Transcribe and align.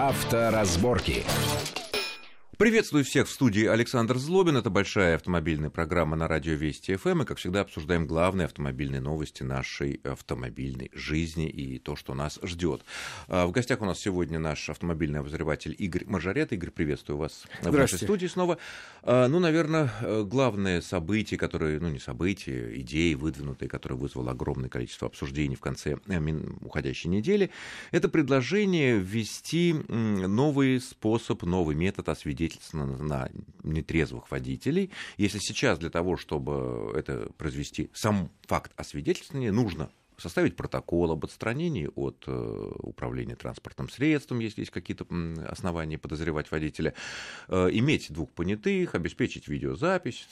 Авторазборки. 0.00 1.26
Приветствую 2.60 3.04
всех 3.04 3.26
в 3.26 3.30
студии 3.30 3.64
Александр 3.64 4.18
Злобин. 4.18 4.58
Это 4.58 4.68
большая 4.68 5.14
автомобильная 5.16 5.70
программа 5.70 6.14
на 6.14 6.28
радио 6.28 6.52
Вести 6.52 6.94
ФМ. 6.94 7.22
И, 7.22 7.24
как 7.24 7.38
всегда, 7.38 7.62
обсуждаем 7.62 8.06
главные 8.06 8.44
автомобильные 8.44 9.00
новости 9.00 9.42
нашей 9.42 9.98
автомобильной 10.04 10.90
жизни 10.92 11.48
и 11.48 11.78
то, 11.78 11.96
что 11.96 12.12
нас 12.12 12.38
ждет. 12.42 12.84
А, 13.28 13.46
в 13.46 13.50
гостях 13.50 13.80
у 13.80 13.86
нас 13.86 13.98
сегодня 13.98 14.38
наш 14.38 14.68
автомобильный 14.68 15.20
обозреватель 15.20 15.74
Игорь 15.78 16.04
Мажорет. 16.04 16.52
Игорь, 16.52 16.70
приветствую 16.70 17.16
вас 17.16 17.44
в 17.62 17.72
нашей 17.72 17.96
студии 17.96 18.26
снова. 18.26 18.58
А, 19.04 19.26
ну, 19.26 19.38
наверное, 19.38 19.90
главное 20.24 20.82
событие, 20.82 21.38
которое, 21.38 21.80
ну, 21.80 21.88
не 21.88 21.98
событие, 21.98 22.78
идеи 22.82 23.14
выдвинутые, 23.14 23.70
которые 23.70 23.96
вызвало 23.96 24.32
огромное 24.32 24.68
количество 24.68 25.08
обсуждений 25.08 25.56
в 25.56 25.60
конце 25.60 25.96
э, 26.06 26.40
уходящей 26.60 27.08
недели, 27.08 27.52
это 27.90 28.10
предложение 28.10 28.98
ввести 28.98 29.72
новый 29.88 30.78
способ, 30.78 31.42
новый 31.44 31.74
метод 31.74 32.10
освидетельствования 32.10 32.49
свидетельственно 32.50 32.86
на 32.86 33.30
нетрезвых 33.62 34.30
водителей. 34.30 34.90
Если 35.16 35.38
сейчас 35.38 35.78
для 35.78 35.90
того, 35.90 36.16
чтобы 36.16 36.92
это 36.96 37.30
произвести, 37.36 37.90
сам 37.94 38.30
факт 38.46 38.72
освидетельствования, 38.76 39.52
нужно 39.52 39.90
составить 40.20 40.56
протокол 40.56 41.12
об 41.12 41.24
отстранении 41.24 41.88
от 41.94 42.24
э, 42.26 42.72
управления 42.78 43.36
транспортным 43.36 43.88
средством, 43.88 44.40
если 44.40 44.60
есть 44.60 44.70
какие-то 44.70 45.06
основания 45.48 45.98
подозревать 45.98 46.50
водителя, 46.50 46.94
э, 47.48 47.68
иметь 47.72 48.12
двух 48.12 48.30
понятых, 48.30 48.94
обеспечить 48.94 49.48
видеозапись. 49.48 50.28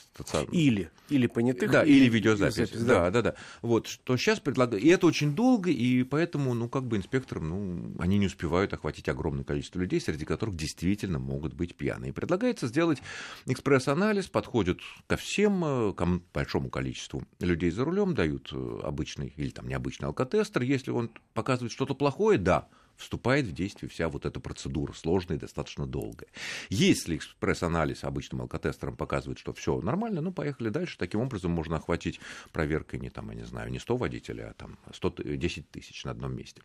Или, 0.52 0.90
или 1.08 1.26
понятых, 1.26 1.70
да, 1.70 1.82
или, 1.82 2.04
или 2.04 2.08
видеозапись. 2.08 2.56
Запись, 2.56 2.82
да. 2.82 3.04
да, 3.04 3.10
да, 3.10 3.22
да. 3.22 3.34
Вот, 3.62 3.86
что 3.86 4.16
сейчас 4.16 4.40
предлагают. 4.40 4.84
И 4.84 4.88
это 4.88 5.06
очень 5.06 5.34
долго, 5.34 5.70
и 5.70 6.02
поэтому, 6.02 6.54
ну, 6.54 6.68
как 6.68 6.84
бы 6.84 6.96
инспекторам, 6.96 7.48
ну, 7.48 7.94
они 7.98 8.18
не 8.18 8.26
успевают 8.26 8.72
охватить 8.72 9.08
огромное 9.08 9.44
количество 9.44 9.80
людей, 9.80 10.00
среди 10.00 10.24
которых 10.24 10.56
действительно 10.56 11.18
могут 11.18 11.54
быть 11.54 11.74
пьяные. 11.74 12.12
предлагается 12.12 12.66
сделать 12.66 12.98
экспресс-анализ, 13.46 14.28
подходит 14.28 14.80
ко 15.06 15.16
всем, 15.16 15.64
э, 15.64 15.92
к 15.94 16.06
большому 16.34 16.68
количеству 16.68 17.22
людей 17.40 17.70
за 17.70 17.84
рулем, 17.84 18.14
дают 18.14 18.52
обычный 18.82 19.32
или 19.36 19.50
там 19.50 19.66
не 19.68 19.74
обычный 19.78 20.06
алкотестер. 20.06 20.62
Если 20.62 20.90
он 20.90 21.10
показывает 21.34 21.72
что-то 21.72 21.94
плохое, 21.94 22.38
да, 22.38 22.68
вступает 22.98 23.46
в 23.46 23.52
действие 23.52 23.88
вся 23.88 24.08
вот 24.08 24.26
эта 24.26 24.40
процедура, 24.40 24.92
сложная 24.92 25.36
и 25.36 25.40
достаточно 25.40 25.86
долгая. 25.86 26.28
Если 26.68 27.16
экспресс-анализ 27.16 28.04
обычным 28.04 28.42
алкотестером 28.42 28.96
показывает, 28.96 29.38
что 29.38 29.52
все 29.52 29.80
нормально, 29.80 30.20
ну, 30.20 30.32
поехали 30.32 30.68
дальше. 30.68 30.98
Таким 30.98 31.20
образом 31.20 31.52
можно 31.52 31.76
охватить 31.76 32.20
проверкой 32.52 32.98
не, 32.98 33.08
там, 33.08 33.30
я 33.30 33.36
не 33.36 33.44
знаю, 33.44 33.70
не 33.70 33.78
100 33.78 33.96
водителей, 33.96 34.44
а 34.44 34.52
там 34.52 34.78
100, 34.92 35.10
10 35.36 35.70
тысяч 35.70 36.04
на 36.04 36.10
одном 36.10 36.36
месте. 36.36 36.60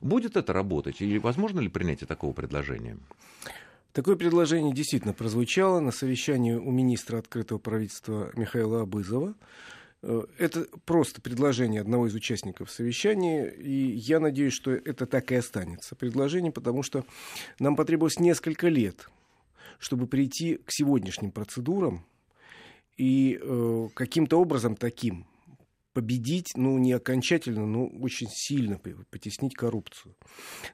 Будет 0.00 0.36
это 0.36 0.52
работать? 0.52 1.00
Или 1.00 1.18
возможно 1.18 1.60
ли 1.60 1.68
принятие 1.68 2.06
такого 2.06 2.32
предложения? 2.32 2.98
Такое 3.92 4.16
предложение 4.16 4.74
действительно 4.74 5.12
прозвучало 5.12 5.78
на 5.78 5.92
совещании 5.92 6.54
у 6.54 6.70
министра 6.72 7.18
открытого 7.18 7.58
правительства 7.58 8.32
Михаила 8.34 8.82
Абызова. 8.82 9.34
Э, 10.06 10.24
это 10.38 10.66
просто 10.84 11.20
предложение 11.22 11.80
одного 11.80 12.06
из 12.06 12.14
участников 12.14 12.70
совещания, 12.70 13.48
и 13.48 13.96
я 13.96 14.20
надеюсь, 14.20 14.52
что 14.52 14.70
это 14.70 15.06
так 15.06 15.32
и 15.32 15.36
останется 15.36 15.96
предложение, 15.96 16.52
потому 16.52 16.82
что 16.82 17.04
нам 17.58 17.74
потребовалось 17.74 18.18
несколько 18.18 18.68
лет, 18.68 19.08
чтобы 19.78 20.06
прийти 20.06 20.56
к 20.56 20.70
сегодняшним 20.70 21.30
процедурам 21.30 22.04
и 22.98 23.38
э, 23.40 23.88
каким-то 23.94 24.38
образом 24.38 24.76
таким 24.76 25.26
победить, 25.94 26.52
ну, 26.56 26.76
не 26.76 26.92
окончательно, 26.92 27.66
но 27.66 27.86
очень 27.86 28.28
сильно 28.28 28.78
потеснить 29.10 29.54
коррупцию. 29.54 30.16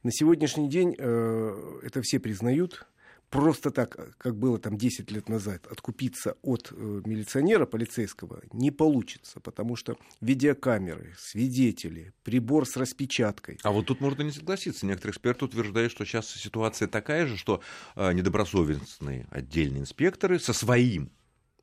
На 0.03 0.11
сегодняшний 0.11 0.69
день 0.69 0.97
э, 0.99 1.81
это 1.85 2.03
все 2.03 2.19
признают, 2.19 2.89
просто 3.31 3.71
так, 3.71 4.17
как 4.19 4.37
было 4.37 4.59
там 4.59 4.77
10 4.77 5.11
лет 5.11 5.29
назад, 5.29 5.67
откупиться 5.71 6.37
от 6.43 6.73
э, 6.73 7.03
милиционера 7.05 7.65
полицейского 7.65 8.43
не 8.53 8.71
получится, 8.71 9.41
потому 9.41 9.77
что 9.77 9.97
видеокамеры, 10.21 11.15
свидетели, 11.17 12.13
прибор 12.25 12.67
с 12.67 12.77
распечаткой. 12.77 13.59
А 13.63 13.71
вот 13.71 13.87
тут 13.87 14.01
можно 14.01 14.23
не 14.23 14.33
согласиться. 14.33 14.85
Некоторые 14.85 15.13
эксперты 15.13 15.45
утверждают, 15.45 15.93
что 15.93 16.05
сейчас 16.05 16.29
ситуация 16.29 16.89
такая 16.89 17.27
же, 17.27 17.37
что 17.37 17.63
э, 17.97 18.13
недобросовестные 18.13 19.27
отдельные 19.31 19.83
инспекторы 19.83 20.39
со 20.39 20.53
своим 20.53 21.11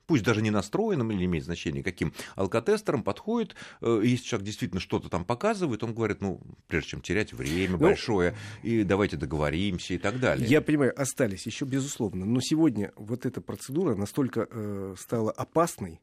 пусть 0.08 0.24
даже 0.24 0.42
не 0.42 0.50
настроенным 0.50 1.12
или 1.12 1.20
не 1.20 1.26
имеет 1.26 1.46
значения 1.46 1.84
каким, 1.84 2.14
алкотестером 2.36 3.04
подходит, 3.04 3.56
э, 3.82 4.02
если 4.04 4.26
человек 4.26 4.46
действительно 4.46 4.80
что-то 4.80 5.10
там 5.10 5.26
показывает, 5.26 5.84
он 5.84 5.94
говорит, 5.94 6.22
ну, 6.22 6.42
прежде 6.68 6.92
чем 6.92 7.02
терять 7.02 7.34
время 7.34 7.74
ну, 7.74 7.80
большое, 7.80 8.36
и 8.64 8.84
давайте 8.84 9.18
договоримся 9.18 9.94
и 9.94 9.98
так 9.98 10.20
далее. 10.20 10.48
Я 10.48 10.62
понимаю, 10.62 11.00
остались 11.00 11.46
еще, 11.46 11.66
безусловно, 11.66 12.26
но 12.26 12.40
сегодня 12.42 12.92
вот 12.96 13.26
эта 13.26 13.42
процедура 13.42 13.96
настолько 13.96 14.48
э, 14.50 14.96
стала 14.98 15.32
опасной, 15.32 16.00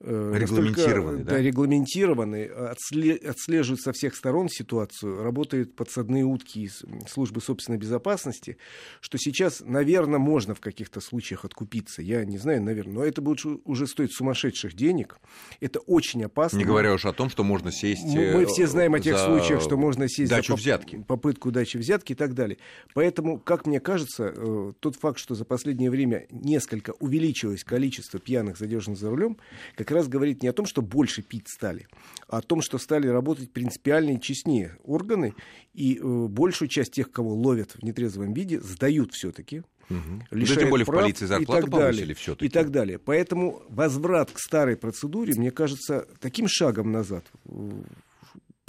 регламентированный, 0.00 1.24
да? 1.24 1.32
да, 1.32 1.40
регламентированный, 1.40 2.46
отслеживают 2.46 3.80
со 3.80 3.92
всех 3.92 4.14
сторон 4.14 4.48
ситуацию, 4.48 5.22
работают 5.22 5.74
подсадные 5.74 6.24
утки 6.24 6.64
из 6.64 6.82
службы 7.08 7.40
собственной 7.40 7.78
безопасности, 7.78 8.58
что 9.00 9.18
сейчас, 9.18 9.60
наверное, 9.64 10.18
можно 10.18 10.54
в 10.54 10.60
каких-то 10.60 11.00
случаях 11.00 11.44
откупиться. 11.44 12.02
Я 12.02 12.24
не 12.24 12.38
знаю, 12.38 12.62
наверное, 12.62 12.94
но 12.94 13.04
это 13.04 13.22
будет 13.22 13.44
уже 13.64 13.86
стоить 13.86 14.12
сумасшедших 14.12 14.74
денег. 14.74 15.18
Это 15.60 15.80
очень 15.80 16.24
опасно. 16.24 16.58
Не 16.58 16.64
говоря 16.64 16.92
уж 16.94 17.04
о 17.04 17.12
том, 17.12 17.30
что 17.30 17.44
можно 17.44 17.72
сесть. 17.72 18.04
Мы, 18.04 18.32
мы 18.32 18.42
э, 18.42 18.46
все 18.46 18.66
знаем 18.66 18.94
о 18.94 19.00
тех 19.00 19.18
случаях, 19.18 19.62
что 19.62 19.76
можно 19.76 20.08
сесть 20.08 20.30
дачу 20.30 20.48
за 20.48 20.52
поп- 20.52 20.60
взятки. 20.60 21.04
попытку 21.06 21.50
дачи 21.50 21.76
взятки 21.76 22.12
и 22.12 22.14
так 22.14 22.34
далее. 22.34 22.58
Поэтому, 22.94 23.38
как 23.38 23.66
мне 23.66 23.80
кажется, 23.80 24.32
э, 24.34 24.72
тот 24.80 24.96
факт, 24.96 25.18
что 25.18 25.34
за 25.34 25.44
последнее 25.44 25.90
время 25.90 26.26
несколько 26.30 26.92
увеличилось 27.00 27.64
количество 27.64 28.20
пьяных 28.20 28.58
задержанных 28.58 28.98
за 28.98 29.10
рулем, 29.10 29.38
как 29.84 29.96
раз 29.96 30.08
говорит 30.08 30.42
не 30.42 30.48
о 30.48 30.52
том, 30.52 30.66
что 30.66 30.82
больше 30.82 31.22
пить 31.22 31.48
стали, 31.48 31.86
а 32.28 32.38
о 32.38 32.42
том, 32.42 32.62
что 32.62 32.78
стали 32.78 33.06
работать 33.06 33.50
принципиально 33.50 34.16
и 34.16 34.20
честнее 34.20 34.76
органы, 34.84 35.34
и 35.72 35.96
э, 35.96 36.00
большую 36.02 36.68
часть 36.68 36.92
тех, 36.92 37.10
кого 37.10 37.34
ловят 37.34 37.72
в 37.72 37.82
нетрезвом 37.82 38.32
виде, 38.32 38.60
сдают 38.60 39.12
все-таки. 39.12 39.62
Угу. 39.90 39.98
Да 40.30 40.56
тем 40.56 40.70
более 40.70 40.84
в 40.84 40.88
полиции 40.88 41.26
зарплату 41.26 41.66
и 41.66 41.70
так 41.70 41.70
далее, 41.70 42.16
И 42.46 42.48
так 42.48 42.70
далее. 42.70 42.98
Поэтому 42.98 43.62
возврат 43.68 44.30
к 44.30 44.38
старой 44.38 44.76
процедуре, 44.76 45.34
мне 45.34 45.50
кажется, 45.50 46.06
таким 46.20 46.48
шагом 46.48 46.90
назад 46.90 47.24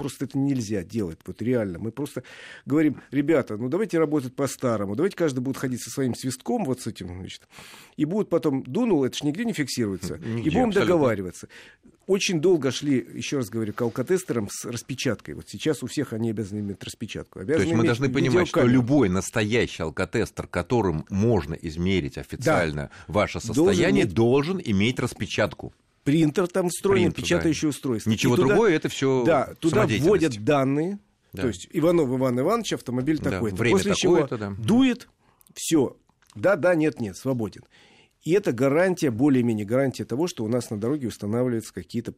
просто 0.05 0.25
это 0.25 0.37
нельзя 0.37 0.83
делать, 0.83 1.17
вот 1.25 1.41
реально. 1.41 1.79
Мы 1.79 1.91
просто 1.91 2.21
говорим, 2.67 3.01
ребята, 3.09 3.57
ну 3.57 3.69
давайте 3.69 3.97
работать 3.97 4.35
по-старому, 4.35 4.95
давайте 4.95 5.17
каждый 5.17 5.39
будет 5.39 5.57
ходить 5.57 5.81
со 5.81 5.89
своим 5.89 6.13
свистком, 6.13 6.63
вот 6.63 6.79
с 6.79 6.85
этим, 6.85 7.07
значит, 7.07 7.41
и 7.97 8.05
будет 8.05 8.29
потом, 8.29 8.61
дунул, 8.61 9.03
это 9.03 9.17
же 9.17 9.25
нигде 9.25 9.45
не 9.45 9.53
фиксируется, 9.53 10.17
и 10.17 10.51
будем 10.51 10.69
договариваться. 10.69 11.47
Очень 12.05 12.39
долго 12.39 12.69
шли, 12.69 13.03
еще 13.15 13.37
раз 13.37 13.49
говорю, 13.49 13.73
к 13.73 13.81
алкотестерам 13.81 14.47
с 14.51 14.65
распечаткой. 14.65 15.33
Вот 15.33 15.45
сейчас 15.49 15.81
у 15.81 15.87
всех 15.87 16.13
они 16.13 16.29
обязаны 16.29 16.59
иметь 16.59 16.83
распечатку. 16.83 17.39
Обязаны 17.39 17.63
То 17.63 17.63
есть 17.63 17.75
мы 17.75 17.83
должны 17.83 18.09
понимать, 18.09 18.47
что 18.47 18.61
любой 18.61 19.09
настоящий 19.09 19.81
алкотестер, 19.81 20.45
которым 20.45 21.07
можно 21.09 21.55
измерить 21.55 22.19
официально 22.19 22.91
да. 23.07 23.11
ваше 23.11 23.39
состояние, 23.39 24.05
должен, 24.05 24.59
должен 24.59 24.61
иметь 24.63 24.99
распечатку 24.99 25.73
принтер 26.05 26.47
там 26.47 26.69
встроен, 26.69 27.11
Принтер, 27.11 27.23
печатающее 27.23 27.69
да. 27.69 27.69
устройство. 27.69 28.09
Ничего 28.09 28.37
туда, 28.37 28.47
другое, 28.49 28.75
это 28.75 28.87
все 28.87 29.25
Да, 29.25 29.55
туда 29.59 29.85
вводят 29.85 30.41
данные, 30.41 30.99
да. 31.33 31.41
то 31.41 31.47
есть 31.49 31.67
Иванов 31.71 32.07
Иван 32.07 32.39
Иванович, 32.39 32.73
автомобиль 32.73 33.19
да, 33.19 33.31
такой-то. 33.31 33.57
Время 33.57 33.77
После 33.77 33.95
чего 33.95 34.25
да. 34.25 34.55
дует, 34.57 35.09
все, 35.53 35.97
да, 36.35 36.55
да, 36.55 36.75
нет, 36.75 37.01
нет, 37.01 37.17
свободен. 37.17 37.63
И 38.21 38.31
это 38.31 38.53
гарантия, 38.53 39.11
более-менее 39.11 39.65
гарантия 39.65 40.05
того, 40.05 40.27
что 40.27 40.43
у 40.43 40.47
нас 40.47 40.69
на 40.69 40.79
дороге 40.79 41.07
устанавливаются 41.07 41.73
какие-то 41.73 42.13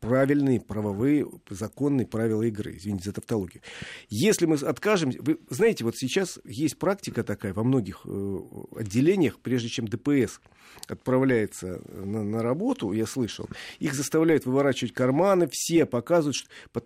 правильные 0.00 0.60
правовые, 0.60 1.26
законные 1.48 2.06
правила 2.06 2.42
игры. 2.42 2.76
Извините 2.76 3.04
за 3.04 3.12
тавтологию. 3.12 3.62
Если 4.08 4.46
мы 4.46 4.56
откажем... 4.56 5.12
Вы 5.18 5.38
знаете, 5.50 5.84
вот 5.84 5.96
сейчас 5.96 6.38
есть 6.44 6.78
практика 6.78 7.22
такая 7.22 7.52
во 7.52 7.62
многих 7.62 8.00
э, 8.04 8.38
отделениях, 8.76 9.38
прежде 9.38 9.68
чем 9.68 9.86
ДПС 9.86 10.40
отправляется 10.86 11.82
на, 11.88 12.22
на 12.22 12.42
работу, 12.42 12.92
я 12.92 13.06
слышал, 13.06 13.48
их 13.78 13.94
заставляют 13.94 14.46
выворачивать 14.46 14.92
карманы, 14.92 15.48
все 15.50 15.86
показывают, 15.86 16.36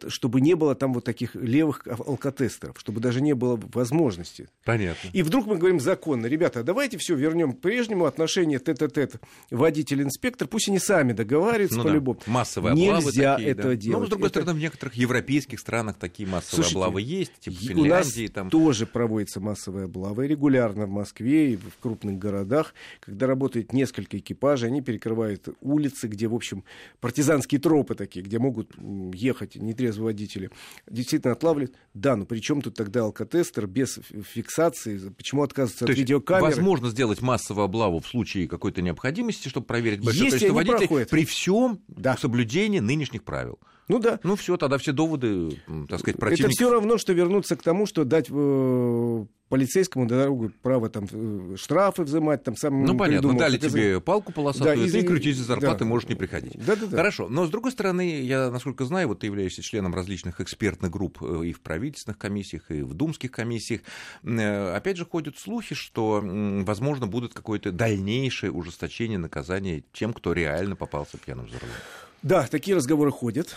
чтобы 0.09 0.41
не 0.41 0.55
было 0.55 0.75
там 0.75 0.95
вот 0.95 1.05
таких 1.05 1.35
левых 1.35 1.87
алкотестеров, 1.87 2.79
чтобы 2.79 3.01
даже 3.01 3.21
не 3.21 3.35
было 3.35 3.61
возможности. 3.73 4.49
Понятно. 4.65 5.09
И 5.13 5.23
вдруг 5.23 5.47
мы 5.47 5.57
говорим 5.57 5.81
законно, 5.81 6.27
ребята, 6.27 6.63
давайте 6.63 6.99
все 6.99 7.15
вернем 7.15 7.53
к 7.53 7.61
прежнему 7.61 8.07
отношение 8.07 8.59
тет-а-тет 8.59 9.17
водитель-инспектор, 9.51 10.49
пусть 10.49 10.69
они 10.69 10.79
сами 10.79 11.13
договариваются 11.13 11.79
ну 11.79 11.85
по-любому. 11.85 12.21
Да. 12.27 12.33
Массовая 12.33 12.75
Нельзя 12.75 13.04
нельзя 13.05 13.35
такие, 13.37 13.51
этого 13.51 13.71
да. 13.71 13.77
делать. 13.77 14.01
Но, 14.01 14.07
с 14.07 14.09
другой 14.11 14.29
Это- 14.29 14.41
стороны, 14.41 14.59
в 14.59 14.63
некоторых 14.63 14.95
европейских 14.95 15.61
странах 15.61 15.97
такие 15.99 16.29
массовые 16.29 16.65
Слушайте, 16.65 16.77
облавы 16.79 17.01
есть, 17.03 17.33
типа 17.41 17.55
И 17.61 17.75
У 17.75 17.85
нас 17.85 18.07
Финляндии. 18.09 18.33
Там. 18.33 18.51
тоже 18.51 18.87
проводится 18.87 19.41
массовая 19.41 19.85
облава. 19.85 20.23
И 20.23 20.29
регулярно 20.29 20.87
в 20.87 20.91
Москве 20.91 21.53
и 21.55 21.57
в 21.57 21.79
крупных 21.81 22.19
городах, 22.19 22.75
когда 23.01 23.27
работает 23.27 23.73
несколько 23.73 24.19
экипажей, 24.19 24.69
они 24.69 24.81
перекрывают 24.83 25.49
улицы, 25.61 26.09
где, 26.09 26.29
в 26.29 26.35
общем, 26.35 26.65
партизанские 27.01 27.61
тропы 27.61 27.95
такие, 27.95 28.25
где 28.25 28.39
могут 28.39 28.73
ехать 29.13 29.57
нетрезвые 29.57 30.07
водители. 30.07 30.51
Действительно 30.91 31.33
отлавливают. 31.33 31.75
Да, 31.95 32.17
но 32.17 32.25
при 32.27 32.41
чем 32.41 32.61
тут 32.63 32.75
тогда 32.75 33.03
алкотестер 33.03 33.67
без 33.67 33.99
фиксации? 34.35 34.99
Почему 35.17 35.43
отказываться 35.43 35.87
То 35.87 35.93
от 35.93 35.99
видеокамеры? 35.99 36.45
возможно 36.47 36.91
сделать 36.91 37.21
массовую 37.23 37.65
облаву 37.65 38.01
в 38.01 38.07
случае 38.07 38.49
какой-то 38.49 38.83
необходимости, 38.83 39.49
чтобы 39.49 39.67
проверить 39.67 40.01
большое 40.01 40.25
Если 40.25 40.39
количество 40.39 40.55
водителей 40.57 40.79
проходят. 40.79 41.11
при 41.11 41.25
всем 41.25 41.81
Да. 41.89 42.17
соблюдении 42.17 42.81
нынешних 42.97 43.25
правил. 43.25 43.59
Ну 43.89 43.99
да. 43.99 44.19
Ну 44.23 44.37
все, 44.37 44.57
тогда 44.57 44.79
все 44.79 44.93
доводы, 44.93 45.61
так 45.89 46.01
сказать, 46.01 46.17
Это 46.17 46.19
противников 46.19 46.53
все 46.53 46.71
равно, 46.71 46.99
что 46.99 47.13
вернуться 47.13 47.57
к 47.57 47.63
тому, 47.63 47.85
что 47.87 48.05
дать 48.05 48.29
э, 48.31 49.25
полицейскому 49.51 50.07
дорогу 50.07 50.51
право 50.63 50.89
там 50.89 51.07
э, 51.11 51.57
штрафы 51.59 52.03
взимать, 52.05 52.43
там 52.43 52.57
сам 52.57 52.83
Ну, 52.85 52.97
понятно, 52.97 53.29
придумал, 53.29 53.39
дали 53.39 53.59
тебе 53.59 54.01
палку 54.01 54.33
полосатую, 54.33 54.77
Да, 54.77 54.83
и- 54.83 54.91
ты 54.91 55.03
крутись 55.07 55.37
за 55.37 55.45
зарплаты, 55.45 55.81
да. 55.81 55.85
можешь 55.85 56.09
не 56.09 56.15
приходить. 56.15 56.55
Да-да-да. 56.65 56.97
Хорошо, 56.97 57.29
но 57.29 57.47
с 57.47 57.51
другой 57.51 57.73
стороны, 57.73 58.21
я, 58.23 58.51
насколько 58.51 58.85
знаю, 58.87 59.09
вот 59.09 59.21
ты 59.21 59.27
являешься 59.27 59.61
членом 59.63 59.95
различных 59.95 60.41
экспертных 60.41 60.91
групп 60.91 61.19
э, 61.23 61.43
и 61.47 61.53
в 61.53 61.61
правительственных 61.61 62.17
комиссиях, 62.19 62.71
и 62.71 62.81
в 62.83 62.95
думских 62.95 63.31
комиссиях. 63.33 63.83
Э, 64.23 64.75
Опять 64.75 64.97
же, 64.97 65.05
ходят 65.05 65.39
слухи, 65.39 65.75
что, 65.75 66.21
возможно, 66.23 67.07
будет 67.07 67.35
какое-то 67.35 67.71
дальнейшее 67.71 68.51
ужесточение 68.51 69.19
наказания 69.19 69.85
тем, 69.93 70.13
кто 70.15 70.33
реально 70.33 70.75
попался 70.75 71.19
пьяным 71.19 71.49
за 71.51 71.59
рулем. 71.59 71.75
Да, 72.23 72.47
такие 72.47 72.75
разговоры 72.75 73.11
ходят. 73.11 73.55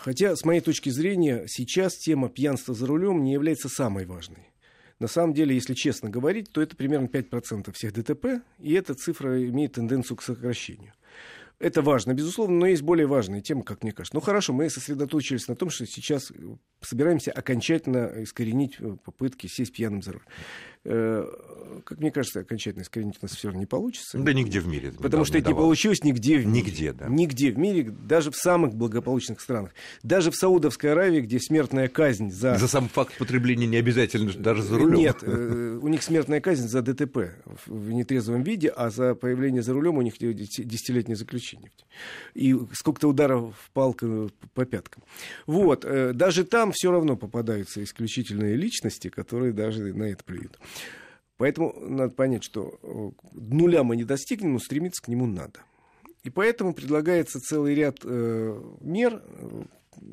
Хотя, 0.00 0.36
с 0.36 0.44
моей 0.44 0.60
точки 0.60 0.90
зрения, 0.90 1.46
сейчас 1.48 1.96
тема 1.96 2.28
пьянства 2.28 2.74
за 2.74 2.86
рулем 2.86 3.22
не 3.22 3.32
является 3.32 3.68
самой 3.68 4.06
важной. 4.06 4.50
На 4.98 5.08
самом 5.08 5.34
деле, 5.34 5.54
если 5.54 5.74
честно 5.74 6.08
говорить, 6.08 6.50
то 6.50 6.62
это 6.62 6.74
примерно 6.74 7.06
5% 7.06 7.72
всех 7.72 7.92
ДТП, 7.92 8.42
и 8.58 8.72
эта 8.72 8.94
цифра 8.94 9.44
имеет 9.44 9.72
тенденцию 9.72 10.16
к 10.16 10.22
сокращению. 10.22 10.94
Это 11.58 11.80
важно, 11.80 12.12
безусловно, 12.12 12.58
но 12.58 12.66
есть 12.66 12.82
более 12.82 13.06
важные 13.06 13.40
темы, 13.40 13.62
как 13.62 13.82
мне 13.82 13.92
кажется. 13.92 14.14
Ну 14.14 14.20
хорошо, 14.20 14.52
мы 14.52 14.68
сосредоточились 14.68 15.48
на 15.48 15.56
том, 15.56 15.70
что 15.70 15.86
сейчас 15.86 16.30
э, 16.30 16.34
собираемся 16.82 17.32
окончательно 17.32 18.12
искоренить 18.22 18.76
э, 18.78 18.96
попытки 19.02 19.46
сесть 19.46 19.72
пьяным 19.72 20.02
за 20.02 20.12
руль. 20.12 20.22
Как 21.84 21.98
мне 21.98 22.10
кажется, 22.10 22.40
окончательно 22.40 22.82
искоренить 22.82 23.16
у 23.20 23.24
нас 23.24 23.32
все 23.34 23.48
равно 23.48 23.60
не 23.60 23.66
получится. 23.66 24.18
Да 24.18 24.32
нигде 24.32 24.60
в 24.60 24.66
мире. 24.66 24.92
Потому 24.92 25.24
что 25.24 25.36
это 25.38 25.48
не 25.48 25.54
получилось 25.54 26.02
нигде 26.02 26.38
в 26.38 26.46
мире. 26.46 26.62
Нигде, 26.62 26.92
да. 26.92 27.06
Нигде 27.08 27.50
в 27.50 27.58
мире, 27.58 27.90
даже 27.90 28.30
в 28.30 28.36
самых 28.36 28.74
благополучных 28.74 29.40
странах. 29.40 29.72
Даже 30.02 30.30
в 30.30 30.36
Саудовской 30.36 30.92
Аравии, 30.92 31.20
где 31.20 31.38
смертная 31.38 31.88
казнь 31.88 32.30
за... 32.30 32.56
За 32.56 32.68
сам 32.68 32.88
факт 32.88 33.16
потребления 33.18 33.66
не 33.66 33.76
обязательно 33.76 34.32
даже 34.32 34.62
за 34.62 34.78
рулем. 34.78 34.98
Нет, 34.98 35.18
э, 35.22 35.78
у 35.80 35.88
них 35.88 36.02
смертная 36.02 36.40
казнь 36.40 36.68
за 36.68 36.82
ДТП 36.82 37.34
в 37.66 37.92
нетрезвом 37.92 38.42
виде, 38.42 38.68
а 38.68 38.90
за 38.90 39.14
появление 39.14 39.62
за 39.62 39.72
рулем 39.72 39.98
у 39.98 40.02
них 40.02 40.18
десятилетнее 40.18 41.16
заключение. 41.16 41.70
И 42.34 42.56
сколько-то 42.72 43.08
ударов 43.08 43.54
палкой 43.72 44.30
по 44.54 44.64
пяткам. 44.64 45.02
Вот, 45.46 45.84
э, 45.84 46.12
даже 46.12 46.44
там 46.44 46.72
все 46.72 46.90
равно 46.90 47.16
попадаются 47.16 47.82
исключительные 47.82 48.56
личности, 48.56 49.08
которые 49.08 49.52
даже 49.52 49.92
на 49.94 50.04
это 50.04 50.24
плюют. 50.24 50.58
Поэтому 51.36 51.74
надо 51.80 52.12
понять, 52.12 52.44
что 52.44 52.78
э, 52.82 53.10
нуля 53.32 53.82
мы 53.82 53.96
не 53.96 54.04
достигнем, 54.04 54.54
но 54.54 54.58
стремиться 54.58 55.02
к 55.02 55.08
нему 55.08 55.26
надо. 55.26 55.60
И 56.24 56.30
поэтому 56.30 56.74
предлагается 56.74 57.40
целый 57.40 57.74
ряд 57.74 57.98
э, 58.04 58.62
мер. 58.80 59.22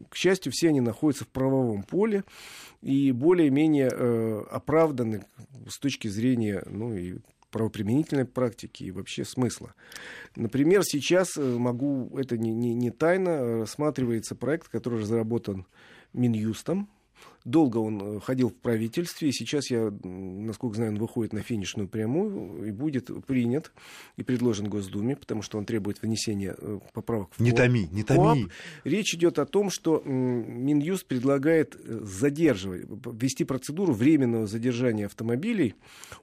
К 0.10 0.16
счастью, 0.16 0.52
все 0.54 0.70
они 0.70 0.80
находятся 0.80 1.26
в 1.26 1.30
правовом 1.30 1.84
поле 1.84 2.24
и 2.82 3.12
более-менее 3.12 3.90
э, 3.92 4.44
оправданы 4.52 5.26
с 5.68 5.80
точки 5.80 6.08
зрения 6.08 6.64
ну, 6.70 6.94
и 6.94 7.18
правоприменительной 7.54 8.26
практики 8.26 8.84
и 8.84 8.92
вообще 8.92 9.24
смысла. 9.24 9.76
Например, 10.36 10.84
сейчас 10.84 11.38
э, 11.38 11.42
могу, 11.42 12.10
это 12.18 12.38
не, 12.38 12.52
не, 12.52 12.74
не 12.74 12.92
тайна, 12.92 13.60
рассматривается 13.60 14.36
проект, 14.36 14.68
который 14.68 15.02
разработан 15.02 15.66
Минюстом. 16.14 16.90
Долго 17.46 17.78
он 17.80 18.02
э, 18.02 18.20
ходил 18.22 18.50
в 18.50 18.54
правительстве, 18.56 19.28
и 19.28 19.32
сейчас, 19.34 19.70
я, 19.70 19.92
насколько 20.04 20.78
знаю, 20.78 20.92
он 20.94 20.98
выходит 20.98 21.34
на 21.34 21.42
финишную 21.42 21.90
прямую 21.90 22.66
и 22.66 22.72
будет 22.72 23.10
принят 23.26 23.74
и 24.16 24.24
предложен 24.24 24.70
Госдуме, 24.70 25.18
потому 25.18 25.42
что 25.42 25.58
он 25.58 25.66
требует 25.66 26.02
внесения 26.02 26.56
э, 26.58 26.80
поправок 26.94 27.32
в 27.34 27.42
Не 27.42 27.50
КоАП. 27.52 27.58
томи, 27.60 27.88
не 27.92 28.04
КоАП. 28.04 28.18
томи. 28.18 28.48
Речь 28.86 29.14
идет 29.14 29.40
о 29.40 29.46
том, 29.46 29.70
что 29.72 30.02
Минюст 30.06 31.06
предлагает 31.06 31.76
э, 31.76 32.00
задерживать, 32.04 32.86
ввести 32.88 33.44
процедуру 33.44 33.92
временного 33.92 34.48
задержания 34.48 35.08
автомобилей 35.08 35.76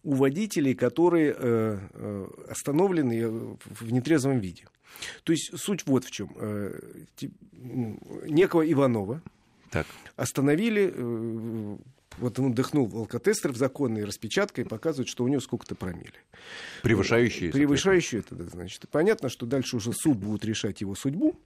у 0.02 0.14
водителей, 0.14 0.75
которые 0.75 1.81
остановлены 2.49 3.56
в 3.64 3.93
нетрезвом 3.93 4.38
виде. 4.38 4.64
То 5.25 5.32
есть 5.32 5.56
суть 5.58 5.87
вот 5.87 6.05
в 6.05 6.11
чем. 6.11 6.31
М, 6.38 7.99
Некого 8.26 8.62
Иванова 8.70 9.20
Так. 9.70 9.87
остановили, 10.17 10.93
э, 10.94 11.76
вот 12.19 12.38
он 12.38 12.52
вдохнул 12.52 12.90
алкотестер 12.94 13.52
в 13.52 13.56
законной 13.56 14.05
распечаткой, 14.05 14.64
показывает, 14.64 15.08
что 15.08 15.25
у 15.25 15.28
него 15.28 15.40
сколько-то 15.40 15.75
промили. 15.75 16.14
Превышающие. 16.82 17.50
Превышающие 17.50 18.20
это, 18.20 18.34
да, 18.34 18.44
значит. 18.44 18.88
Понятно, 18.90 19.28
что 19.28 19.46
дальше 19.46 19.76
уже 19.76 19.93
суд 19.93 20.19
будет 20.19 20.44
решать 20.44 20.81
его 20.81 20.94
судьбу. 20.94 21.38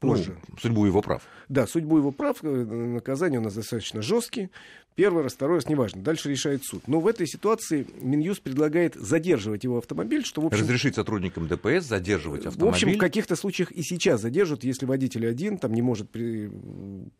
Позже. 0.00 0.36
Ну, 0.48 0.56
судьбу 0.58 0.86
его 0.86 1.00
прав. 1.00 1.22
Да, 1.48 1.66
судьбу 1.66 1.98
его 1.98 2.12
прав, 2.12 2.38
э, 2.42 2.46
наказания 2.46 3.38
у 3.38 3.42
нас 3.42 3.54
достаточно 3.54 4.02
жесткие. 4.02 4.50
Первый 4.96 5.24
раз, 5.24 5.32
второй 5.34 5.56
раз, 5.56 5.68
неважно. 5.68 6.02
Дальше 6.02 6.30
решает 6.30 6.62
суд. 6.64 6.86
Но 6.86 7.00
в 7.00 7.08
этой 7.08 7.26
ситуации 7.26 7.84
Минюст 8.00 8.42
предлагает 8.42 8.94
задерживать 8.94 9.64
его 9.64 9.78
автомобиль, 9.78 10.24
что, 10.24 10.40
в 10.40 10.46
общем, 10.46 10.60
Разрешить 10.60 10.94
сотрудникам 10.94 11.48
ДПС 11.48 11.84
задерживать 11.84 12.44
в 12.44 12.48
автомобиль. 12.48 12.72
общем, 12.74 12.92
в 12.94 12.98
каких-то 12.98 13.34
случаях 13.34 13.72
и 13.72 13.82
сейчас 13.82 14.20
задержат, 14.20 14.62
если 14.62 14.86
водитель 14.86 15.26
один, 15.26 15.58
там 15.58 15.74
не 15.74 15.82
может 15.82 16.10
при- 16.10 16.48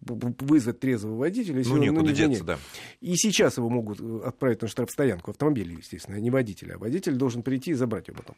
вызвать 0.01 0.79
трезвого 0.79 1.17
водителя. 1.19 1.59
если 1.59 1.71
Ну, 1.71 1.77
он, 1.77 1.81
некуда 1.83 2.01
не 2.03 2.09
деться, 2.09 2.25
гоняет. 2.27 2.45
да. 2.47 2.59
И 3.01 3.17
сейчас 3.17 3.57
его 3.57 3.69
могут 3.69 4.01
э, 4.01 4.21
отправить 4.25 4.63
на 4.63 4.69
штрафстоянку 4.69 5.33
автомобиля, 5.33 5.77
естественно, 5.77 6.17
а 6.17 6.21
не 6.21 6.31
водителя. 6.31 6.75
А 6.75 6.79
водитель 6.79 7.15
должен 7.17 7.43
прийти 7.43 7.73
и 7.73 7.75
забрать 7.75 8.07
его 8.07 8.19
потом. 8.19 8.37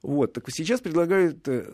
Вот. 0.00 0.32
Так 0.32 0.44
сейчас 0.48 0.80
предлагают 0.80 1.46
э, 1.48 1.66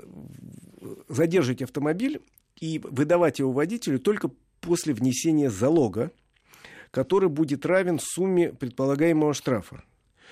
задерживать 1.09 1.63
автомобиль 1.63 2.21
и 2.61 2.81
выдавать 2.83 3.39
его 3.39 3.53
водителю 3.53 4.01
только 4.01 4.31
после 4.61 4.93
внесения 4.93 5.51
залога, 5.51 6.11
который 6.91 7.29
будет 7.29 7.65
равен 7.67 7.99
сумме 8.01 8.53
предполагаемого 8.53 9.35
штрафа. 9.35 9.85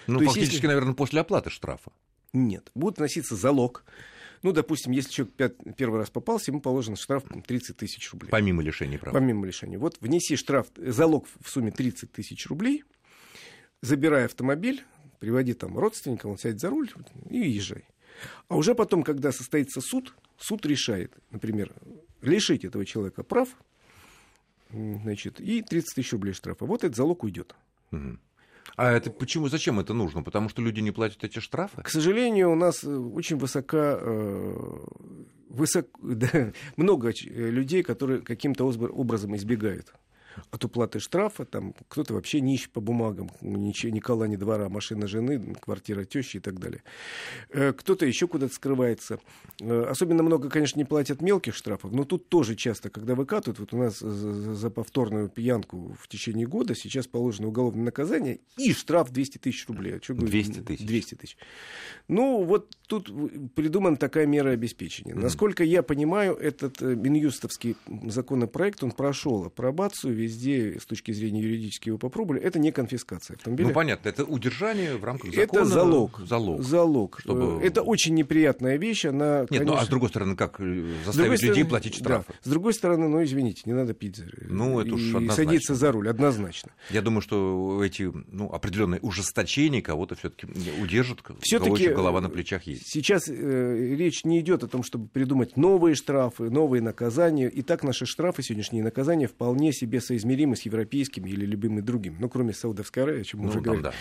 Ну, 0.06 0.18
То 0.18 0.24
есть, 0.24 0.34
фактически, 0.34 0.56
если- 0.56 0.66
наверное, 0.68 0.94
после 0.94 1.20
оплаты 1.20 1.50
штрафа. 1.50 1.92
Нет. 2.32 2.70
Будет 2.74 2.98
вноситься 2.98 3.36
залог. 3.36 3.84
Ну, 4.42 4.52
допустим, 4.52 4.92
если 4.92 5.10
человек 5.10 5.34
пят- 5.34 5.74
первый 5.76 5.98
раз 6.00 6.10
попался, 6.10 6.50
ему 6.50 6.60
положен 6.60 6.94
штраф 6.96 7.24
там, 7.28 7.42
30 7.42 7.76
тысяч 7.76 8.10
рублей. 8.12 8.28
Помимо 8.30 8.62
лишения 8.62 8.98
прав. 8.98 9.12
Помимо 9.12 9.46
лишения. 9.46 9.78
Вот 9.78 9.96
внеси 10.00 10.36
штраф, 10.36 10.68
залог 10.76 11.26
в 11.40 11.48
сумме 11.50 11.70
30 11.72 12.12
тысяч 12.12 12.46
рублей, 12.46 12.84
забирай 13.82 14.26
автомобиль, 14.26 14.84
приводи 15.18 15.54
там 15.54 15.76
родственника, 15.78 16.26
он 16.26 16.38
сядет 16.38 16.60
за 16.60 16.70
руль 16.70 16.90
и 17.30 17.38
езжай. 17.50 17.84
А 18.48 18.56
уже 18.56 18.74
потом, 18.74 19.02
когда 19.02 19.32
состоится 19.32 19.80
суд, 19.80 20.14
суд 20.36 20.64
решает, 20.66 21.12
например, 21.30 21.72
лишить 22.22 22.64
этого 22.64 22.84
человека 22.84 23.22
прав, 23.22 23.48
значит, 24.70 25.40
и 25.40 25.62
30 25.62 25.94
тысяч 25.94 26.12
рублей 26.12 26.32
штрафа. 26.32 26.66
Вот 26.66 26.84
этот 26.84 26.96
залог 26.96 27.24
уйдет. 27.24 27.54
Мгм. 27.90 28.20
А 28.76 28.92
это 28.92 29.10
почему, 29.10 29.48
зачем 29.48 29.80
это 29.80 29.94
нужно? 29.94 30.22
Потому 30.22 30.48
что 30.48 30.62
люди 30.62 30.80
не 30.80 30.90
платят 30.90 31.24
эти 31.24 31.38
штрафы? 31.38 31.82
К 31.82 31.88
сожалению, 31.88 32.52
у 32.52 32.54
нас 32.54 32.84
э, 32.84 32.94
очень 32.94 33.38
высока, 33.38 33.98
э, 34.00 34.78
высок, 35.48 35.86
да, 36.02 36.52
много 36.76 37.10
э, 37.10 37.50
людей, 37.50 37.82
которые 37.82 38.20
каким-то 38.20 38.64
образом 38.64 39.34
избегают 39.36 39.92
от 40.50 40.64
уплаты 40.64 41.00
штрафа, 41.00 41.44
там 41.44 41.74
кто-то 41.88 42.14
вообще 42.14 42.40
не 42.40 42.54
ищет 42.54 42.70
по 42.70 42.80
бумагам, 42.80 43.30
ничего, 43.40 43.92
ни 43.92 44.00
кола, 44.00 44.24
ни 44.24 44.36
двора, 44.36 44.68
машина 44.68 45.06
жены, 45.06 45.54
квартира 45.60 46.04
тещи 46.04 46.38
и 46.38 46.40
так 46.40 46.58
далее. 46.58 46.82
Э, 47.50 47.72
Кто-то 47.72 48.06
еще 48.06 48.26
куда-то 48.28 48.54
скрывается. 48.54 49.18
Э, 49.60 49.86
Особенно 49.88 50.22
много, 50.22 50.48
конечно, 50.48 50.78
не 50.78 50.84
платят 50.84 51.22
мелких 51.22 51.54
штрафов, 51.54 51.92
но 51.92 52.04
тут 52.04 52.28
тоже 52.28 52.54
часто, 52.56 52.90
когда 52.90 53.14
выкатывают, 53.14 53.58
вот 53.58 53.72
у 53.72 53.78
нас 53.78 53.98
за, 53.98 54.70
повторную 54.70 55.28
пьянку 55.28 55.96
в 56.00 56.08
течение 56.08 56.46
года 56.46 56.74
сейчас 56.74 57.06
положено 57.06 57.48
уголовное 57.48 57.84
наказание 57.84 58.40
и 58.56 58.72
штраф 58.72 59.10
200 59.10 59.38
тысяч 59.38 59.66
рублей. 59.68 59.96
А 59.96 60.00
чё 60.00 60.14
говорить? 60.14 60.46
200 60.46 60.60
тысяч. 60.60 60.86
200 60.86 61.14
тысяч. 61.14 61.36
Ну, 62.06 62.44
вот 62.44 62.76
тут 62.86 63.10
придумана 63.54 63.96
такая 63.96 64.26
мера 64.26 64.50
обеспечения. 64.50 65.14
Насколько 65.14 65.64
я 65.64 65.82
понимаю, 65.82 66.34
этот 66.36 66.80
э, 66.82 66.94
Минюстовский 66.94 67.76
законопроект, 68.06 68.82
он 68.82 68.92
прошел 68.92 69.44
апробацию, 69.44 70.14
везде, 70.28 70.78
с 70.78 70.86
точки 70.86 71.12
зрения 71.12 71.40
юридически 71.40 71.88
его 71.88 71.98
попробовали, 71.98 72.42
это 72.42 72.58
не 72.58 72.70
конфискация 72.70 73.36
автомобиля. 73.36 73.68
Ну, 73.68 73.74
понятно, 73.74 74.08
это 74.08 74.24
удержание 74.24 74.96
в 74.96 75.04
рамках 75.04 75.34
закона. 75.34 75.60
Это 75.60 75.64
залог. 75.64 76.20
Залог. 76.24 76.62
Залог. 76.62 77.20
Чтобы... 77.20 77.62
Это 77.62 77.82
очень 77.82 78.14
неприятная 78.14 78.76
вещь, 78.76 79.06
она, 79.06 79.40
Нет, 79.40 79.48
конечно... 79.48 79.72
ну, 79.72 79.78
а 79.78 79.84
с 79.84 79.88
другой 79.88 80.10
стороны, 80.10 80.36
как 80.36 80.60
заставить 81.04 81.42
людей 81.42 81.50
стороны, 81.50 81.68
платить 81.70 81.94
штрафы? 81.94 82.32
Да. 82.32 82.38
С 82.42 82.48
другой 82.48 82.74
стороны, 82.74 83.08
ну, 83.08 83.22
извините, 83.22 83.62
не 83.64 83.72
надо 83.72 83.94
пить 83.94 84.20
ну, 84.48 84.80
это 84.80 84.94
уж 84.94 85.00
и 85.00 85.08
однозначно. 85.08 85.34
садиться 85.34 85.74
за 85.74 85.92
руль, 85.92 86.08
однозначно. 86.08 86.72
Я 86.90 87.02
думаю, 87.02 87.20
что 87.20 87.82
эти 87.84 88.10
ну, 88.28 88.50
определенные 88.52 89.00
ужесточения 89.00 89.82
кого-то 89.82 90.14
все-таки 90.14 90.46
удержат, 90.80 91.20
все-таки 91.40 91.88
голова 91.88 92.20
на 92.20 92.28
плечах 92.28 92.64
есть. 92.64 92.82
Сейчас 92.86 93.28
э, 93.28 93.94
речь 93.96 94.24
не 94.24 94.40
идет 94.40 94.64
о 94.64 94.68
том, 94.68 94.82
чтобы 94.82 95.08
придумать 95.08 95.56
новые 95.56 95.94
штрафы, 95.94 96.50
новые 96.50 96.82
наказания. 96.82 97.48
И 97.48 97.62
так 97.62 97.82
наши 97.82 98.06
штрафы, 98.06 98.42
сегодняшние 98.42 98.82
наказания, 98.82 99.26
вполне 99.26 99.72
себе 99.72 100.00
соизмеримы 100.00 100.17
с 100.18 100.62
европейскими 100.62 101.28
или 101.30 101.44
любыми 101.44 101.80
другими. 101.80 102.16
Ну, 102.18 102.28
кроме 102.28 102.52
Саудовской 102.52 103.02
Аравии, 103.02 103.20
о 103.20 103.24
чем 103.24 103.40
мы 103.40 103.46
ну, 103.46 103.50
уже 103.50 103.60
говорили. 103.60 103.84
Да. 103.84 103.92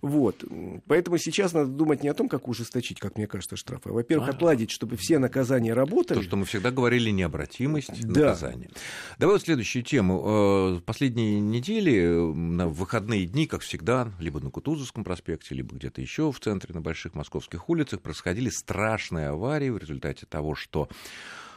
Вот. 0.00 0.44
Поэтому 0.86 1.18
сейчас 1.18 1.52
надо 1.52 1.70
думать 1.70 2.02
не 2.02 2.08
о 2.08 2.14
том, 2.14 2.28
как 2.28 2.48
ужесточить, 2.48 2.98
как 2.98 3.16
мне 3.16 3.26
кажется, 3.26 3.56
штрафы, 3.56 3.90
а, 3.90 3.92
во-первых, 3.92 4.28
а, 4.28 4.32
отладить, 4.32 4.70
чтобы 4.70 4.96
все 4.96 5.18
наказания 5.18 5.74
работали. 5.74 6.18
То, 6.18 6.24
что 6.24 6.36
мы 6.36 6.44
всегда 6.44 6.70
говорили, 6.70 7.10
необратимость 7.10 8.02
да. 8.02 8.20
наказания. 8.20 8.70
Давай 9.18 9.36
вот 9.36 9.42
следующую 9.42 9.82
тему. 9.82 10.78
Э, 10.78 10.80
последние 10.84 11.40
недели, 11.40 12.06
на 12.32 12.68
выходные 12.68 13.26
дни, 13.26 13.46
как 13.46 13.62
всегда, 13.62 14.10
либо 14.18 14.40
на 14.40 14.50
Кутузовском 14.50 15.04
проспекте, 15.04 15.54
либо 15.54 15.76
где-то 15.76 16.00
еще 16.00 16.30
в 16.32 16.40
центре, 16.40 16.74
на 16.74 16.80
больших 16.80 17.14
московских 17.14 17.68
улицах, 17.68 18.00
происходили 18.00 18.50
страшные 18.50 19.28
аварии 19.28 19.70
в 19.70 19.78
результате 19.78 20.26
того, 20.26 20.54
что 20.54 20.88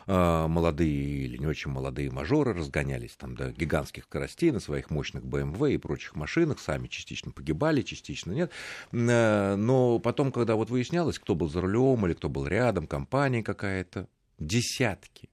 молодые 0.08 1.26
или 1.26 1.38
не 1.38 1.48
очень 1.48 1.72
молодые 1.72 2.12
мажоры 2.12 2.54
разгонялись 2.54 3.16
там 3.16 3.36
до 3.36 3.52
гигантских 3.52 4.04
скоростей 4.04 4.52
на 4.52 4.60
своих 4.60 4.90
мощных 4.90 5.24
BMW 5.24 5.74
и 5.74 5.78
прочих 5.78 6.16
машинах, 6.16 6.60
сами 6.60 6.88
частично 6.88 7.32
погибали, 7.32 7.82
частично 7.82 8.32
нет. 8.32 8.52
Э, 8.92 9.56
но 9.56 10.00
потом, 10.00 10.32
когда 10.32 10.56
вот 10.56 10.70
выяснялось, 10.70 11.20
кто 11.20 11.36
был 11.36 11.50
за 11.50 11.62
рулем 11.62 12.06
или 12.06 12.14
кто 12.14 12.30
был 12.30 12.48
рядом, 12.48 12.88
компания 12.88 13.44
какая-то, 13.44 14.08
десятки, 14.38 15.30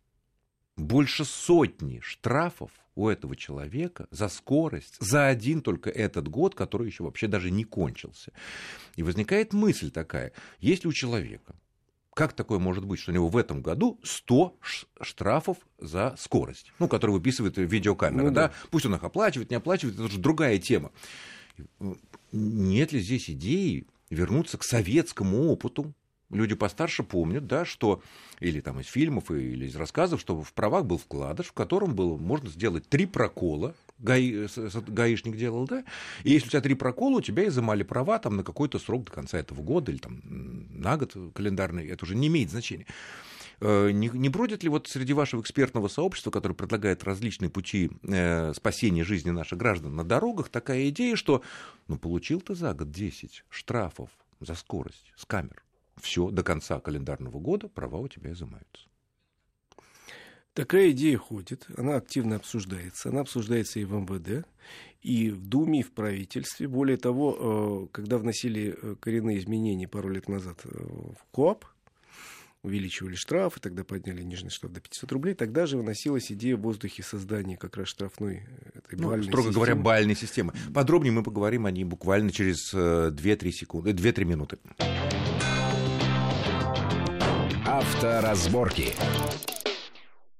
больше 0.76 1.24
сотни 1.24 2.00
штрафов 2.00 2.70
у 2.94 3.08
этого 3.08 3.36
человека 3.36 4.06
за 4.10 4.28
скорость, 4.28 4.96
за 5.00 5.28
один 5.28 5.62
только 5.62 5.90
этот 5.90 6.28
год, 6.28 6.54
который 6.54 6.86
еще 6.86 7.04
вообще 7.04 7.26
даже 7.26 7.50
не 7.50 7.64
кончился. 7.64 8.32
И 8.96 9.02
возникает 9.02 9.52
мысль 9.52 9.90
такая, 9.90 10.32
если 10.60 10.88
у 10.88 10.92
человека 10.92 11.54
как 12.14 12.34
такое 12.34 12.58
может 12.58 12.84
быть, 12.84 13.00
что 13.00 13.10
у 13.10 13.14
него 13.14 13.28
в 13.28 13.36
этом 13.36 13.62
году 13.62 13.98
100 14.02 14.56
штрафов 15.00 15.56
за 15.78 16.14
скорость, 16.18 16.72
ну, 16.78 16.88
который 16.88 17.12
выписывает 17.12 17.56
видеокамера, 17.56 18.24
ну, 18.24 18.30
да. 18.30 18.48
да? 18.48 18.54
Пусть 18.70 18.86
он 18.86 18.94
их 18.94 19.02
оплачивает, 19.02 19.50
не 19.50 19.56
оплачивает, 19.56 19.96
это 19.96 20.04
уже 20.04 20.18
другая 20.18 20.58
тема. 20.58 20.92
Нет 22.32 22.92
ли 22.92 23.00
здесь 23.00 23.30
идеи 23.30 23.86
вернуться 24.10 24.58
к 24.58 24.64
советскому 24.64 25.48
опыту, 25.50 25.94
люди 26.32 26.54
постарше 26.54 27.02
помнят, 27.02 27.46
да, 27.46 27.64
что 27.64 28.02
или 28.40 28.60
там 28.60 28.80
из 28.80 28.86
фильмов, 28.86 29.30
или 29.30 29.66
из 29.66 29.76
рассказов, 29.76 30.20
что 30.20 30.40
в 30.40 30.52
правах 30.52 30.84
был 30.84 30.98
вкладыш, 30.98 31.46
в 31.46 31.52
котором 31.52 31.94
было 31.94 32.16
можно 32.16 32.48
сделать 32.48 32.88
три 32.88 33.06
прокола, 33.06 33.74
гаи, 33.98 34.48
гаишник 34.88 35.36
делал, 35.36 35.66
да, 35.66 35.84
и 36.24 36.32
если 36.32 36.48
у 36.48 36.50
тебя 36.50 36.60
три 36.60 36.74
прокола, 36.74 37.18
у 37.18 37.22
тебя 37.22 37.46
изымали 37.46 37.82
права 37.82 38.18
там 38.18 38.36
на 38.36 38.42
какой-то 38.42 38.78
срок 38.78 39.04
до 39.04 39.12
конца 39.12 39.38
этого 39.38 39.62
года 39.62 39.92
или 39.92 39.98
там 39.98 40.20
на 40.24 40.96
год 40.96 41.16
календарный, 41.34 41.86
это 41.86 42.04
уже 42.04 42.16
не 42.16 42.26
имеет 42.26 42.50
значения. 42.50 42.86
Э, 43.60 43.92
не, 43.92 44.10
не 44.12 44.28
бродит 44.28 44.64
ли 44.64 44.68
вот 44.68 44.88
среди 44.88 45.12
вашего 45.12 45.40
экспертного 45.40 45.86
сообщества, 45.86 46.32
которое 46.32 46.54
предлагает 46.54 47.04
различные 47.04 47.48
пути 47.48 47.92
э, 48.02 48.52
спасения 48.54 49.04
жизни 49.04 49.30
наших 49.30 49.58
граждан 49.58 49.94
на 49.94 50.02
дорогах, 50.02 50.48
такая 50.48 50.88
идея, 50.88 51.14
что 51.14 51.42
ну, 51.86 51.96
получил 51.96 52.40
ты 52.40 52.56
за 52.56 52.74
год 52.74 52.90
10 52.90 53.44
штрафов 53.50 54.10
за 54.40 54.56
скорость 54.56 55.12
с 55.16 55.24
камер, 55.24 55.62
все, 56.02 56.30
до 56.30 56.42
конца 56.42 56.80
календарного 56.80 57.38
года 57.38 57.68
права 57.68 57.98
у 57.98 58.08
тебя 58.08 58.32
изымаются. 58.32 58.88
Такая 60.54 60.90
идея 60.90 61.16
ходит, 61.16 61.66
она 61.78 61.96
активно 61.96 62.36
обсуждается. 62.36 63.08
Она 63.08 63.22
обсуждается 63.22 63.80
и 63.80 63.84
в 63.84 63.94
МВД, 63.94 64.46
и 65.00 65.30
в 65.30 65.46
Думе, 65.46 65.80
и 65.80 65.82
в 65.82 65.92
правительстве. 65.92 66.68
Более 66.68 66.98
того, 66.98 67.86
э, 67.90 67.92
когда 67.92 68.18
вносили 68.18 68.76
э, 68.80 68.96
коренные 69.00 69.38
изменения 69.38 69.88
пару 69.88 70.10
лет 70.10 70.28
назад 70.28 70.60
э, 70.64 70.68
в 70.68 71.24
КОАП, 71.30 71.64
увеличивали 72.62 73.14
штрафы, 73.14 73.60
тогда 73.60 73.82
подняли 73.82 74.22
нижний 74.22 74.50
штраф 74.50 74.72
до 74.72 74.80
500 74.80 75.10
рублей, 75.12 75.34
тогда 75.34 75.64
же 75.64 75.78
выносилась 75.78 76.30
идея 76.30 76.56
в 76.56 76.60
воздухе 76.60 77.02
создания 77.02 77.56
как 77.56 77.78
раз 77.78 77.88
штрафной 77.88 78.46
этой 78.74 78.98
ну, 78.98 79.08
бальной 79.08 79.24
строго 79.24 79.48
системы. 79.48 79.54
говоря, 79.54 79.74
бальной 79.74 80.14
системы. 80.14 80.52
Подробнее 80.74 81.12
мы 81.12 81.22
поговорим 81.22 81.64
о 81.64 81.70
ней 81.70 81.84
буквально 81.84 82.30
через 82.30 82.72
2-3 82.74 83.50
секунды, 83.50 83.90
2-3 83.92 84.24
минуты. 84.26 84.58
Авторазборки. 87.72 88.94